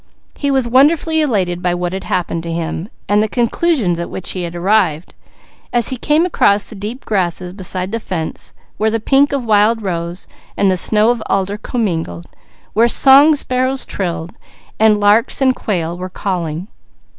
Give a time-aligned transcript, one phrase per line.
[0.33, 4.31] He was wonderfully elated by what had happened to him and the conclusions at which
[4.31, 5.13] he had arrived,
[5.71, 9.83] as he came across the deep grasses beside the fence where the pink of wild
[9.83, 10.25] rose
[10.57, 12.25] and the snow of alder commingled,
[12.73, 14.33] where song sparrows trilled,
[14.79, 16.67] and larks and quail were calling.